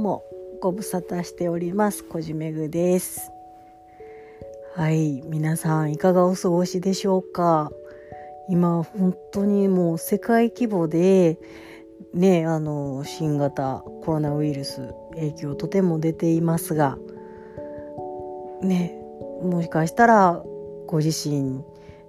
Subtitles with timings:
[0.00, 0.24] も
[0.60, 2.04] ご無沙汰しております。
[2.04, 3.30] こじめぐです。
[4.74, 7.70] はい皆さんいかがお過ごしでしょうか？
[8.48, 11.38] 今本当にもう世界規模で
[12.14, 16.96] ねあの新型コロナウイルス影響とても出ていますが
[18.62, 18.98] ね
[19.42, 20.42] もしかしたら
[20.86, 21.62] ご自身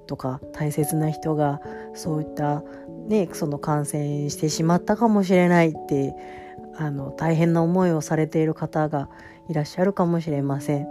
[0.08, 1.62] とか大切な人が
[1.94, 2.64] そういった
[3.08, 6.16] ねその感染してしまったかもしれないって
[6.76, 9.10] あの大変な思いをされている方が
[9.50, 10.88] いらっしゃるかもしれません。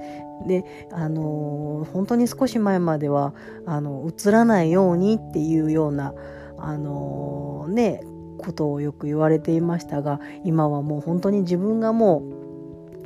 [0.46, 3.34] であの本当に少し前までは
[3.66, 6.14] あの映らないようにっていうような
[6.58, 8.02] あのね
[8.38, 12.22] ことをよく言われていましたが今はもう本当に自分がも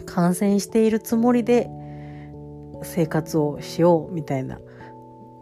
[0.01, 1.69] う感染しているつもりで
[2.83, 4.59] 生活をしようみたいな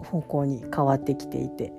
[0.04, 1.72] 方向に変わってきていて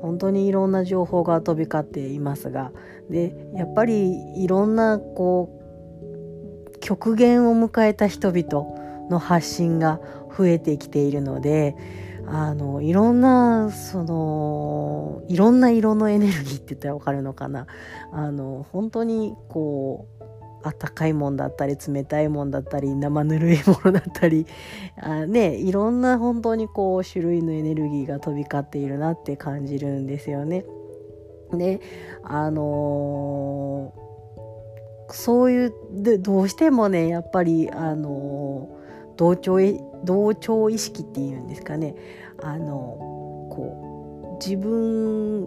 [0.00, 2.72] 本当にいろんな情報が飛び交っていますが
[3.12, 5.60] でやっぱりいろんなこ
[6.74, 10.00] う極限を迎えた人々の発信が
[10.36, 11.76] 増えてきているので
[12.26, 17.66] あのいろんなそのいろんな色のエネルギーって言ったら分かるのかな
[18.12, 20.24] あの本当にこう
[20.64, 24.46] あったかいもんだったり冷たいもんだったり生ぬるいものだったり
[24.96, 30.64] あねいろんな本当にこう種類のエネルギーが飛び交っているなって感じるんですよね。
[31.52, 31.80] で
[32.22, 39.58] あのー、そういうでどうしてもねやっぱりあのー、同調
[40.04, 41.94] 同調意識っていうんですかね。
[42.42, 42.98] あの
[43.50, 45.46] こう自分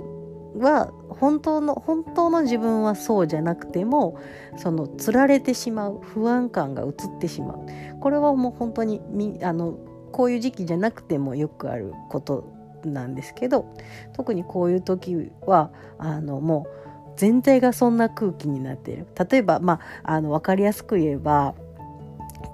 [0.58, 4.18] は本当の本当の自分はそうじゃなくても
[4.58, 7.66] そのつられてしまう不安感が移ってしまう。
[8.00, 9.78] これはもう本当にみあの
[10.12, 12.55] こういう時期じゃなくてもよくあること
[12.94, 13.66] なんですけど
[14.14, 16.86] 特にこういう時はあのもう
[17.18, 19.08] 全体がそんな空気になっている。
[19.30, 21.56] 例えば、まあ、あの分かりやすく言えば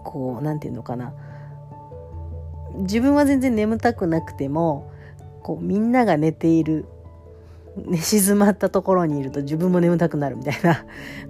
[0.03, 1.13] こう何て言うのかな。
[2.75, 4.91] 自分は全然眠たくなくても
[5.43, 6.85] こうみんなが寝ている
[7.75, 10.85] 寝静まったところにいると自分も眠たくなるみたいな。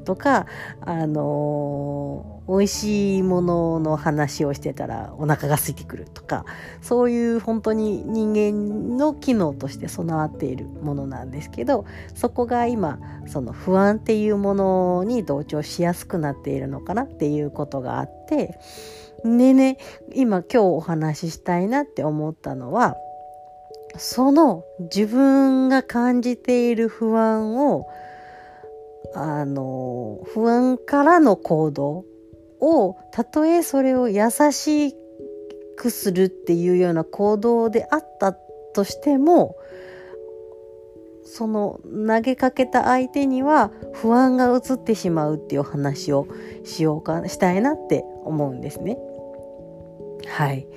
[0.06, 0.48] とか
[0.82, 6.46] あのー、美味しいものの話をしてたらお腹が空いてくるとか
[6.82, 11.86] そういう本当に人間の機能として備わっているものなんですけど
[12.16, 18.58] そこが今その不安っていうものに同調しやすくなっているのかなっていうことがあって
[19.24, 19.78] でね
[20.14, 22.96] 今今日お話ししたいなって思ったのは
[23.98, 27.88] その自分が感じている不安を
[29.14, 32.06] あの不安からの行動
[32.62, 34.96] をたとえそれを優し
[35.78, 39.56] くするっていうような行動であったとしても
[41.24, 46.28] その投げかけた相手には不安が移ってしまうっていう話を
[46.64, 48.98] しようかしたいなって思うんですね。
[50.28, 50.68] はい。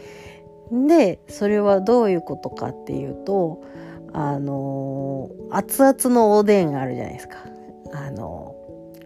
[0.70, 3.62] でそれはどういうことかっていうと
[4.12, 7.36] あの熱々のおでんあるじゃないですか。
[7.92, 8.53] あの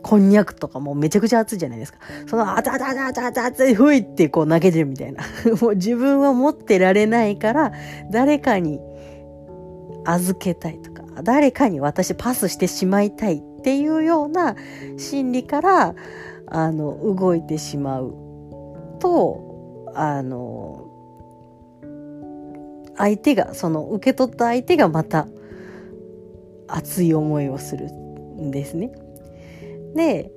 [0.08, 1.98] こんにゃくとかもめちゃくちゃ熱いじゃないですか。
[2.26, 5.22] その熱々熱々熱いふいってこう投げてるみたいな。
[5.60, 7.72] もう自分は持ってられないから
[8.10, 8.80] 誰かに
[10.06, 14.56] 預けたいとか誰かに私パスしてしまいたいっていうような
[14.96, 15.94] 心理から
[16.46, 18.14] あの動いてしまう
[19.00, 20.86] とあの
[22.96, 25.28] 相手がその受け取った相手がまた
[26.66, 28.90] 熱い思いをするんですね。
[29.94, 30.30] で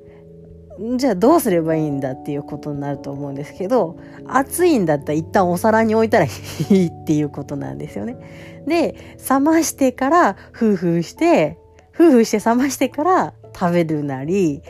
[0.97, 6.29] じゃあどうすればいいんだっていうことになると思うんですけど熱いんだったら一旦お皿に置いたらい
[6.69, 8.17] いっていうことなんですよね。
[8.65, 11.57] で冷ましてから夫婦して
[11.93, 14.61] 夫婦して冷ましてから食べるなり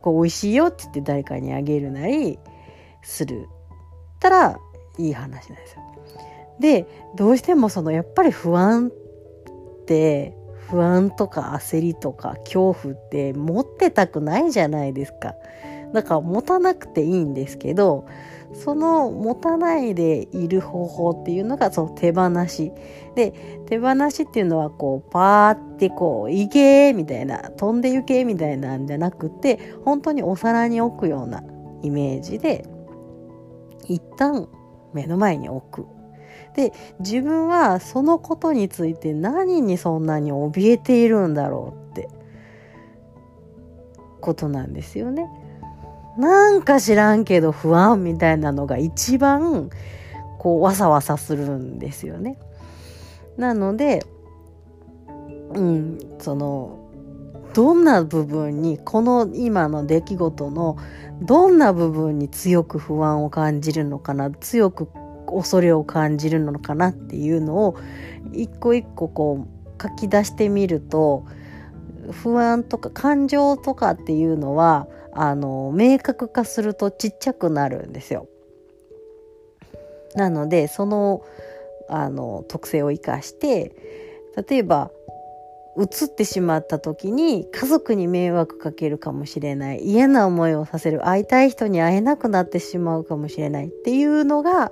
[0.00, 2.38] こう美味しいよって言って誰かにあげるなり
[3.02, 3.48] する
[4.16, 4.58] ったら
[4.98, 5.82] いい話なんですよ。
[6.60, 6.86] で
[7.16, 10.36] どうしてもそのやっぱり不安って
[10.68, 15.34] 不安とか焦りとか恐怖って持ってたくないじゃないですか。
[15.92, 18.04] だから持たなくていいんですけど
[18.52, 22.72] その持たないでいる方法っていうのがその手放し
[23.14, 23.32] で
[23.66, 31.44] 手放しっていうのはこうパーってこう「行け!」みたいな飛んで行けみたいなんじゃなくて本当にお皿に置くような
[31.82, 32.66] イメージで
[33.86, 34.48] 一旦
[34.92, 35.86] 目の前に置く
[36.54, 42.08] で自分はそのことについて何にそんなに怯えているんだろうって
[44.20, 45.28] ことなんですよね。
[46.16, 49.68] なんか知らんけど不安みたいなのが一番
[50.38, 52.38] こうわさわさするんですよね。
[53.36, 54.06] なので
[55.54, 56.78] うんその
[57.52, 60.76] どんな部分にこの今の出来事の
[61.22, 64.88] どんな部分に強く不安を感じるのかな強く
[65.34, 67.76] 恐れを感じるのかなっていうのを
[68.32, 71.24] 一個一個こう書き出してみると
[72.10, 78.28] 不安とか感情とかっていうのはあの明確化するとちっちゃくなるんですよ。
[80.14, 81.22] なのでその
[81.88, 83.74] あの特性を生かして
[84.48, 84.90] 例えば
[85.76, 94.70] 移ってしまった時に家族に迷惑かけるかもしれない嫌な思いをさせる会いたい人に会えなくなってしまうかもしれないっていうのが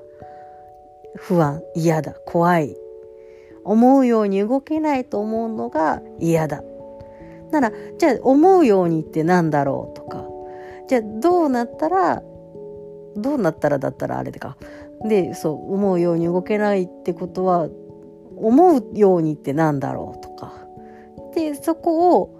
[1.17, 2.77] 不安嫌だ怖い。
[3.65, 6.63] 思うように動けないと思うのが嫌だ。
[7.51, 10.27] ならじゃあ思うようにってなんだろうとか。
[10.89, 12.23] じゃあどうなったら
[13.17, 14.57] どうなったらだったらあれでか。
[15.05, 17.69] でそう思うように動けないってことは
[18.37, 20.55] 思うようにってなんだろうとか。
[21.35, 22.39] でそこを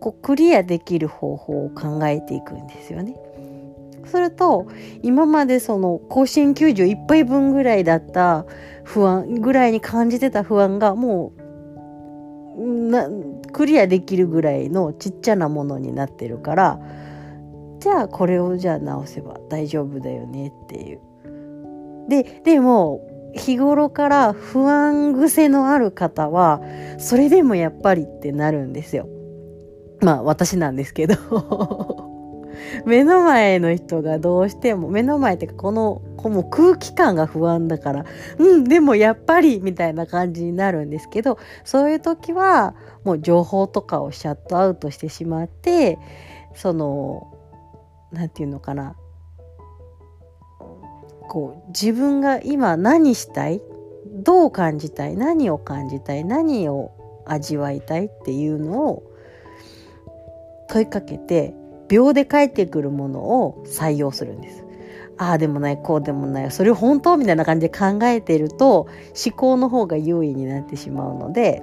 [0.00, 3.16] こうクリアできる方法を考えていくんですよね。
[4.06, 4.66] すると
[5.02, 8.46] 今までその甲子園球場1杯分ぐらいだった
[8.84, 11.32] 不安ぐらいに感じてた不安がも
[12.56, 13.08] うな
[13.52, 16.80] クリアできるぐらいのちっちゃなものになってるから
[17.80, 21.00] じゃあこれをじゃあ直せば大丈夫だよねっていう。
[22.08, 23.00] ででも
[23.34, 26.62] 日頃から不安癖のある方は
[26.98, 29.08] それでもやっぱりってなるんですよ。
[30.00, 31.16] まあ私なんですけど
[32.84, 38.04] 目の前の人がどうしても目の前ってかこのこの空気感が不安だから
[38.38, 42.74] うんでもやっぱりみたいな感じになるんですけどそういう時は
[43.04, 45.98] もう情報とかをシャットアウトしてしまって
[46.54, 47.32] その
[48.12, 48.96] 何て言うのかな。
[51.28, 53.60] こう自分が今何したい？
[54.06, 55.16] どう感じたい？
[55.16, 56.24] 何を感じたい？
[56.24, 56.92] 何を
[57.26, 58.06] 味わいたい？
[58.06, 59.02] っていうのを
[60.68, 61.55] 問いかけて
[61.88, 64.64] 秒で返ってくるものを採用するんです。
[65.18, 67.16] ああでもないこうでもないそれ本当？
[67.16, 68.88] みたいな感じで考えていると
[69.26, 71.62] 思考の方が優位になってしまうので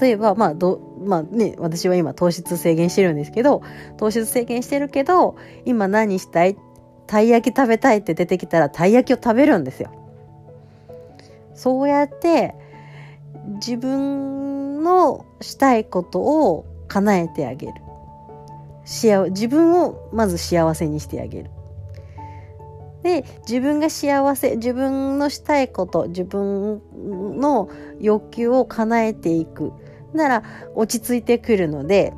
[0.00, 3.62] 例えばまあどまあね私は今糖質制限してるんですけど
[3.96, 6.56] 糖質制限してるけど今何したい？
[7.06, 9.90] たい焼き食べたいって出てきたらたい焼きを食べるんですよ。
[11.54, 12.54] そうやって
[13.56, 17.74] 自分のしたいことを叶えてあげる
[18.84, 21.50] 幸自分をまず幸せにしてあげる。
[23.02, 26.80] で自分が幸せ自分のしたいこと自分
[27.38, 27.68] の
[28.00, 29.72] 欲求を叶えていく。
[30.14, 30.42] なら
[30.74, 32.12] 落ち着いてくるので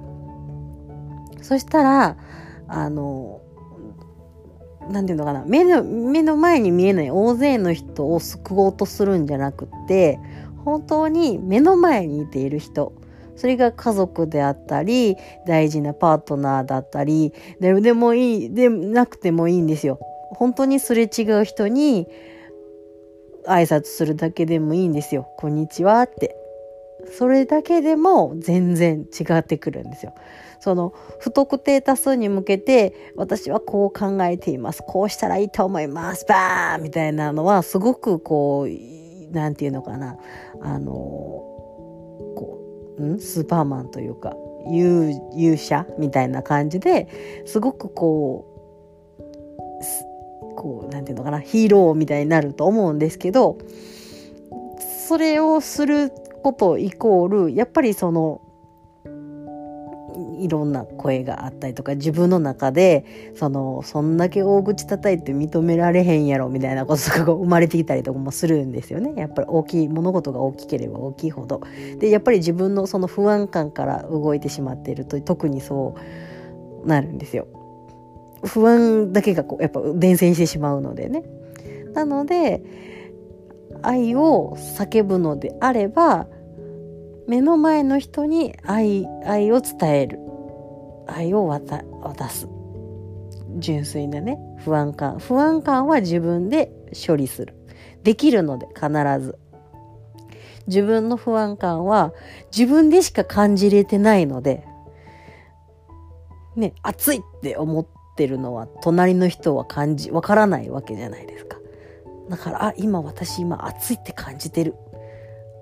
[1.42, 2.16] そしたら
[2.68, 3.40] あの
[4.90, 10.20] 何て言うのかな目の目の前に見えない大勢の人を救おうとするんじゃなくって
[10.64, 12.92] 本当に目の前にいている人
[13.36, 15.16] それが家族であったり
[15.46, 20.00] 大事なパートナーだったりででもいいでなくてもいいんですよ。
[20.30, 22.08] 本当にすれ違う人に
[23.46, 25.28] 挨拶するだけでもいいんですよ。
[25.38, 26.36] こんにちはって。
[27.12, 30.14] それだけでも全然違ってくるんですよ。
[30.60, 40.16] その不特定多数に向けて私はこう考えていますこうしたらいいと思いますバーンみたいなのはすごくこう何て言うのかな
[40.62, 42.65] あのこう
[43.02, 44.34] んスーパーマンというか
[44.66, 47.08] 勇勇者みたいな感じで
[47.46, 48.56] すごくこう
[50.56, 53.58] こうなんていうのかなヒーローみたいになると思うんですけど
[55.06, 56.10] それをする
[56.42, 58.40] ことイコールやっぱりその
[60.46, 71.60] いろんな声があったりとか自分の中でそのそんだけ大口叩いて認められへんやろみたいなこととかが生まれてきたりとかもするんですよねやっぱり大きい物事が大きければ大きいほど。
[71.98, 75.96] でやっぱり自分のその不安感から動いてしまっていると特にそ
[76.84, 77.48] うなるんですよ。
[78.44, 81.24] 不安だけがこうやっぱ伝染してしまうのでね。
[81.94, 82.62] なので
[83.82, 86.26] 愛を叫ぶのであれば
[87.26, 90.20] 目の前の人に愛愛を伝える
[91.06, 91.82] 愛を渡
[92.28, 92.48] す。
[93.58, 95.18] 純粋なね不安感。
[95.18, 96.70] 不安感は自分で
[97.06, 97.54] 処理する。
[98.02, 98.88] できるので必
[99.20, 99.38] ず。
[100.66, 102.12] 自分の不安感は
[102.56, 104.66] 自分でしか感じれてないので
[106.56, 107.86] ね暑いって思っ
[108.16, 111.58] てるのは隣の人は感じわからないわけじゃないですか。
[112.28, 114.74] だからあ今私今暑いって感じてる。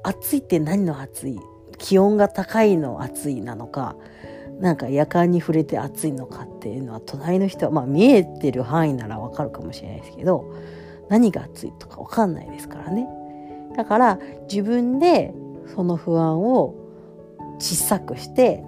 [0.03, 1.39] 暑いって何の暑い？
[1.77, 3.97] 気温が高いの暑いなのか
[4.61, 10.55] なんか夜間に触れて暑いのかっていうのは隣の人はまあ見えてる範囲ならわかるかもしれないですけど
[11.09, 13.07] 何が暑いとかわかんないですからね。
[13.77, 14.19] だから
[14.49, 15.35] 自分で
[15.75, 16.75] その不安を
[17.59, 18.65] 小さくして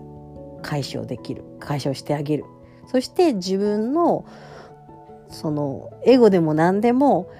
[0.62, 2.44] 解消できる解消してあげる。
[2.88, 4.26] そして自分の
[5.28, 7.30] そのエゴでも何でも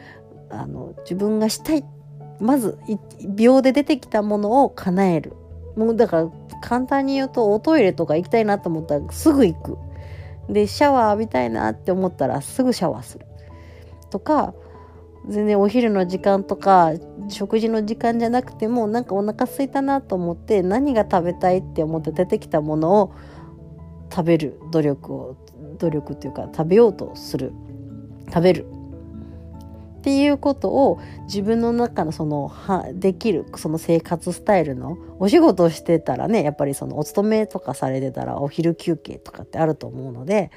[0.51, 1.85] あの自分がしたい。
[2.39, 2.79] まず
[3.35, 5.33] 秒で出てきたものを叶える。
[5.77, 6.31] もうだから
[6.63, 9.79] 簡単に言うとおトイレとか行きたいなと思ったらすぐ行く。
[10.49, 13.27] でシャワー浴びたいなって思ったらすぐシャワーする。
[14.11, 14.55] とか
[15.29, 16.93] 全然お昼の時間とか
[17.29, 23.15] 食事の時間じゃなくてもなんかお腹空いたなと思って何が食べたいって思って出てきたものを
[24.11, 25.37] 食べる努力を
[25.79, 27.53] 努力っていうか食べようとする。
[28.29, 28.67] 食べる。
[30.07, 40.53] っていうことを自分の中のそのはできるその生活スタイルのお仕事をしてたらねやっぱりそのお勤めとかされてたらお昼休憩とかってあると思うので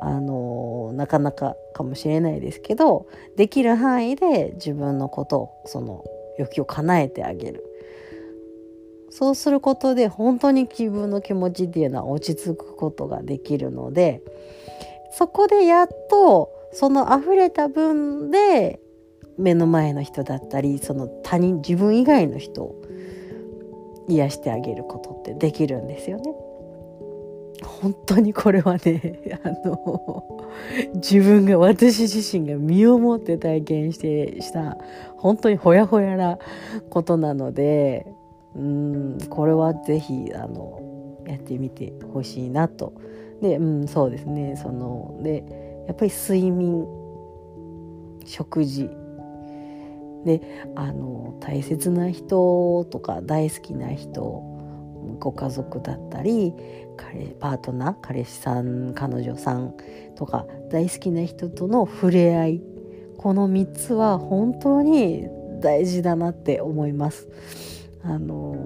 [0.00, 3.06] あのなかなかかもしれないですけど
[3.36, 6.04] できる範囲で自分のことをその
[6.36, 7.64] 欲求を叶えてあげる。
[9.10, 14.22] そうすることで本当に自分の気持ちっていうのは落ち着くことができるので
[15.12, 18.80] そこでやっとその溢れた分で
[19.38, 22.82] 目の前の人だったりその他人自分以外の人を
[24.08, 26.34] 癒してあげることってできるんですよね。
[27.62, 30.24] 本当にこれはね あの
[30.94, 34.78] 自分が私自身が身をもって体験してした
[35.16, 36.38] 本当にほやほやな
[36.88, 38.06] ことなので
[38.56, 40.80] うんこれは是非あの
[41.26, 42.92] やってみてほしいなと。
[43.40, 45.44] でうんそうですねそので
[45.86, 46.86] やっぱり睡眠
[48.26, 48.88] 食事
[50.24, 50.40] で
[50.76, 54.22] あの大切な人とか大好きな人
[55.18, 56.54] ご家族だったり
[56.96, 59.74] 彼パートナー彼氏さん彼女さん
[60.16, 62.62] とか大好きな人との触れ合い
[63.16, 65.26] この3つは本当に
[65.60, 67.28] 大事だなって思います。
[68.02, 68.56] あの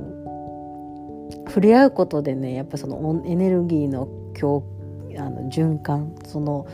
[1.48, 4.08] 触れ合うことでねやっぱそのエネルギーの
[5.16, 6.66] あの循環その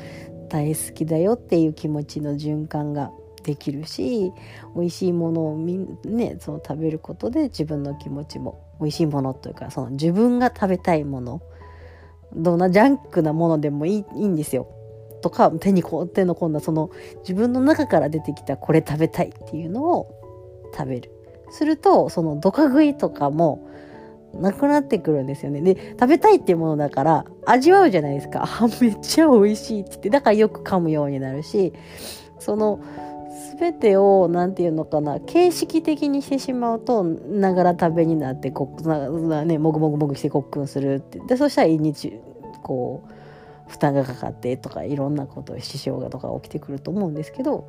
[0.50, 3.11] 大好きだよっていう気持ちの循環が
[3.42, 4.33] できるし
[4.76, 11.40] 美味しいものをみ、ね、その食べることで自分の気持ちも美味しいものというかその自分が食べたいもの
[12.35, 14.69] どんなジャンクなものでもいいいいんですよ。
[15.23, 16.90] とか手にこう手の込んだその
[17.21, 20.14] 自分の中から出てきたこれ食べたいっていうのを
[20.76, 21.11] 食べる。
[21.50, 23.69] するとそのドカ食いとかも
[24.34, 25.60] なくなってくるんですよね。
[25.60, 28.44] で、食べたいっていうものだから味わうじゃないですか。
[28.60, 31.72] あ、めっちゃ美味しいって言って、だからよく噛むようになるし、
[32.38, 32.80] その、
[33.60, 42.18] 全てを何て言うのかな形式的にしてしまうとながら食べになってこなねもぐもぐもぐしてこっくんするってでそしたら一日
[42.62, 47.68] こう負担がかかってとかいろんなこと支障がとか起きてくると思うんですけど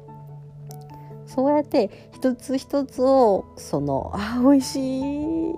[1.27, 4.99] そうやって一つ一つをそのあ美味し
[5.51, 5.55] い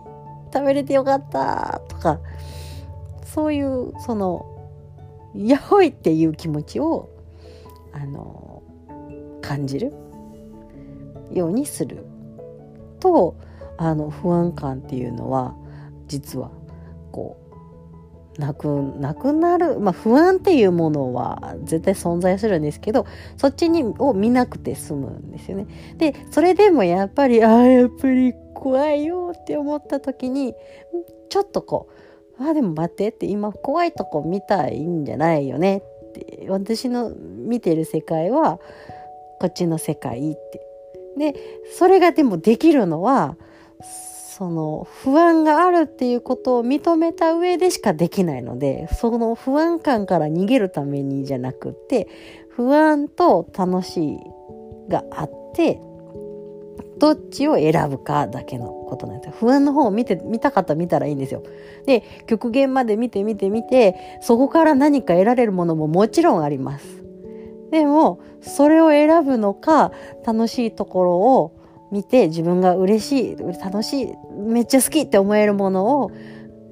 [0.53, 2.19] 食べれてよかったとか
[3.25, 4.45] そういうその
[5.33, 7.09] やほいっていう気持ちを
[7.91, 8.61] あの
[9.41, 9.93] 感じる
[11.31, 12.05] ようにする
[12.99, 13.35] と
[13.77, 15.55] あの不安感っていうのは
[16.07, 16.51] 実は
[17.11, 17.37] こ
[18.37, 18.67] うなく
[18.99, 23.05] なくなる、まあ、不安っていうものは絶対存在するんですけど
[23.37, 25.67] そっちにを見なくて済むんですよね。
[25.97, 28.33] でそれでもやっぱりああやっぱり
[28.63, 30.55] 怖いよって思った時に
[31.29, 31.89] ちょっとこ
[32.39, 38.61] う「あでも待って」って今怖いとこ見たいんじゃないよねって私の見てる世界は
[39.41, 40.61] こっちの世界って。
[41.17, 41.35] で
[41.77, 43.37] それがでもできるのは
[43.81, 52.07] その不安があるっていうことを認めた上でしかできないのでその不安感から逃げるためにじゃなくって
[52.49, 54.19] 不安と楽しい
[54.89, 55.79] があって
[56.99, 61.43] どっちを選ぶかだけのことなんです不安の方を見て、見たかったら見たらいいんですよ。
[61.85, 67.03] で、極限まで見て見て見て、そこから何か得られるものももちろんあります。
[67.71, 69.91] でも、それを選ぶのか、
[70.25, 71.55] 楽しいところを
[71.91, 76.11] 見て自分が嬉しい、楽しい、めっちゃ好きって思えるものを、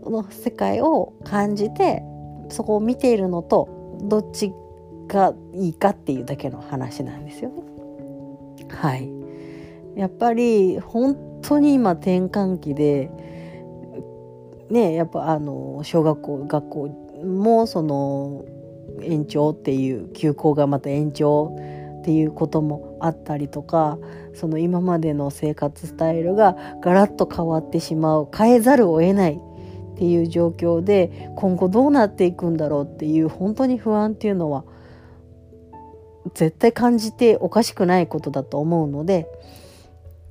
[0.04, 2.04] の世界を感じて、
[2.50, 3.70] そこを見ているのと、
[4.04, 4.54] どっち
[5.08, 7.64] がいいかっていうだけの話なんですよね。
[8.70, 9.21] はい。
[9.96, 13.10] やっぱり本当に今転換期で
[14.70, 16.88] ねやっぱあの小学校学校
[17.26, 18.46] もその
[19.02, 21.56] 延長っていう休校がまた延長
[22.02, 23.98] っていうこともあったりとか
[24.34, 34.64] その今までの生活スタイルがガラッと変わってしまう変えざるを得ないっていう状況で今後どうなっていくんだろうっていう本当に不安っていうのは
[36.34, 39.28] 絶対感じておかしくないことだと思うので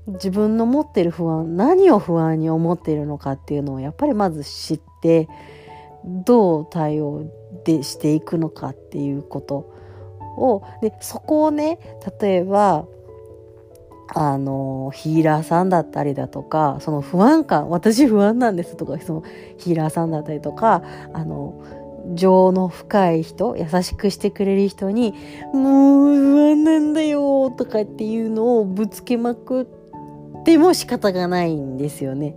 [0.06, 5.28] 自分の持ってる不安何を不安に思っているのかっていうのをやっぱりまず知って
[6.04, 7.24] どう対応
[7.64, 9.72] でしていくのかっていうこと
[10.36, 10.62] を。
[10.80, 11.78] でそこをね
[12.20, 12.86] 例えば
[14.12, 19.24] あのヒーラーさんだったりだとかその不安感私不安なんですとかその
[19.56, 21.62] ヒーラーさんだったりとかあの
[22.14, 25.14] 情の深い人優しくしてくれる人に
[25.54, 29.79] 「もう不安なんだよ」とかっていうのをぶつけまくって
[30.58, 32.36] も仕方がないんですよね。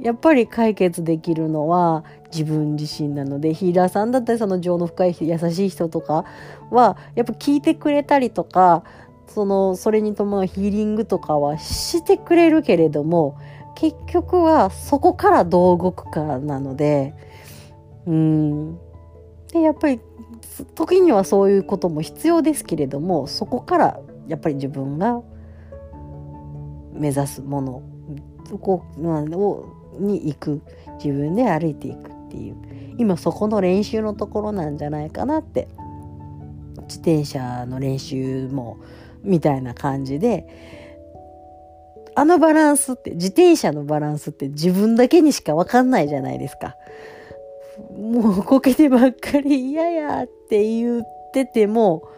[0.00, 6.24] やっぱり解決できるのは自分自身なのでヒーラーさんだったりその情の深い優しい人とか
[6.70, 8.82] はやっぱ聞いてくれたりとか
[9.26, 13.38] そのそれに伴うヒーリングとかはしてくれるけれども
[13.76, 17.14] 結局はそこからどう動くかなので
[18.06, 18.78] うん
[19.52, 20.00] でやっぱり
[20.74, 25.22] 時にはそういうことも必要ですけれどもそこからやっぱり自分が
[27.00, 27.82] 目指すもの。
[28.48, 29.64] そこを
[29.98, 30.62] に行く。
[31.02, 32.56] 自分で歩いていくっていう。
[32.98, 35.68] 今そこの練習のところなんじゃないかなって。
[36.82, 38.78] 自転車の練習も
[39.22, 40.46] みたいな感じで。
[42.16, 46.76] あのバランスって自転車のバランスって自分だけにしか分かんないじゃないですか。
[47.96, 52.08] もうこけてばっかり嫌やって言ってても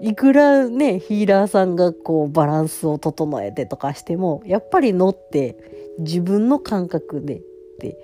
[0.00, 5.56] いくらねヒーラーさんがこうバランスを整えてとかしてもやっぱり乗って
[5.98, 7.42] 自分の感覚でっ
[7.80, 7.96] て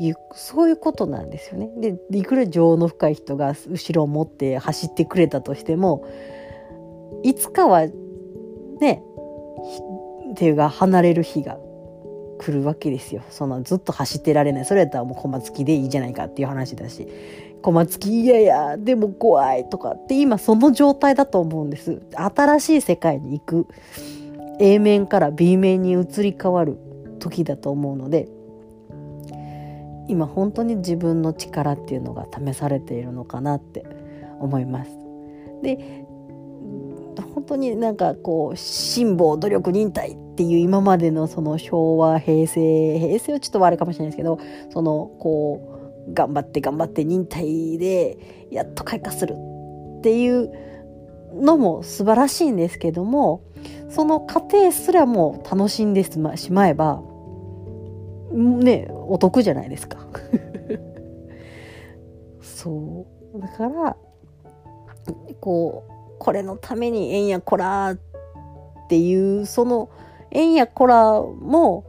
[0.00, 1.70] いうそういうことなんですよね。
[2.10, 6.06] でいくら情の深い人が後ろを持って走ってくれたとしても
[7.22, 7.86] いつかは
[8.80, 9.02] ね
[10.32, 11.58] っていうか離れる日が
[12.38, 13.22] 来るわけですよ。
[13.30, 14.64] そのずっと走ってられない。
[14.64, 17.08] それやったらもう小松木でいいじゃないかっていう話だし。
[17.66, 22.00] 小松木いやいや、でも怖いとかって今その状態だと思うんです。
[22.14, 23.66] 新しい世界に行く。
[24.60, 26.78] A 面から B 面に移り変わる
[27.18, 28.28] 時だと思うので、
[30.06, 33.84] 今本当に自分の力っていうのが試されているのかなって
[34.38, 34.90] 思います。
[35.64, 36.06] で
[37.34, 44.38] 本当になんかこう辛抱努力忍耐っていう今までのその昭和平成平成はちょっと悪いかもしれないですけど
[44.70, 45.75] そのこう
[46.12, 50.50] 頑張って頑張って忍耐でやっと開花するっていう
[51.34, 53.42] のも素晴らしいんですけども
[53.88, 57.02] その過程すらも楽しんでしまえば
[58.32, 59.98] ねお得じゃないですか。
[62.40, 63.40] そう。
[63.40, 63.96] だから
[65.40, 67.98] こうこれのためにえんやこらっ
[68.88, 69.90] ていうその
[70.30, 71.84] えんやこらも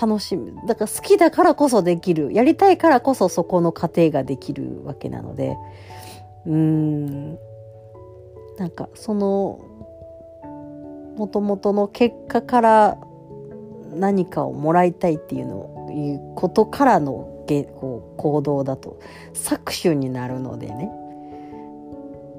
[0.00, 0.54] 楽しむ。
[0.66, 2.32] だから好きだからこそできる。
[2.32, 5.56] やりたいからこそそこの過程ができるわけなので。
[6.46, 7.38] うーん。
[8.58, 9.60] なんかその
[11.16, 12.98] もともとの結果から
[13.94, 17.30] 何かをもらいたいっていうのいうことからの
[17.76, 18.98] こう行動だと。
[19.34, 20.90] 搾取になるのでね。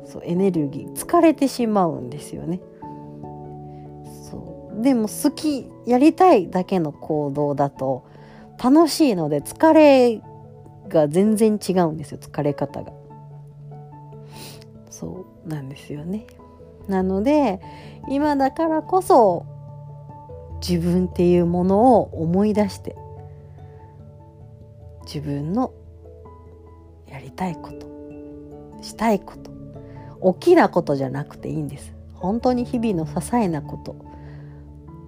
[0.05, 0.93] そうエネルギー。
[0.93, 2.59] 疲れてしまうんですよね。
[4.81, 8.05] でも好きやりたいだけの行動だと
[8.61, 10.21] 楽しいので疲れ
[10.87, 12.91] が全然違うんですよ疲れ方が。
[14.89, 16.25] そうなんですよね。
[16.87, 17.59] なので
[18.09, 19.45] 今だからこそ
[20.67, 22.95] 自分っていうものを思い出して
[25.05, 25.73] 自分の
[27.07, 29.51] やりたいことしたいこと
[30.19, 34.04] 大きなことじゃなくていいんです本当に日々の些細なこと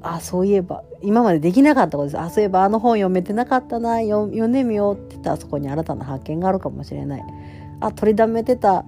[0.01, 2.19] あそういえば今までできなかったことです。
[2.19, 7.23] あそういえばあの本読めてなかったな読んでみようって言ったらそこに新たな発見があるかもしれない。
[7.79, 8.85] あ取りだめてた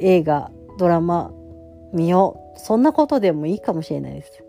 [0.00, 1.32] 映画ドラマ
[1.92, 2.58] 見よう。
[2.58, 4.42] そんなことでもいいかもしれないです。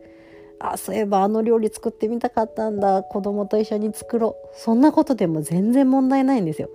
[0.60, 3.04] あそういえばあの料理作ってみたかったんだ。
[3.04, 4.56] 子供と一緒に作ろう。
[4.58, 6.70] そんなことでも全然問題ないんですよ。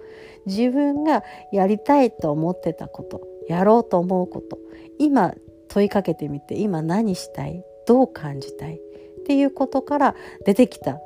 [0.47, 4.59] 自分がやりたいと思ってたことやろうと思うこと
[4.99, 5.35] 今
[5.69, 8.79] 問いかけてみて今何したいどう感じたいっ
[9.27, 10.15] ていうことから
[10.45, 10.99] 出てきた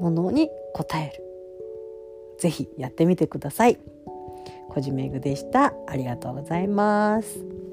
[0.00, 1.22] ものに答える
[2.38, 3.78] 是非やってみてください。
[4.70, 5.72] 小島めぐでした。
[5.86, 7.63] ありがとうございます。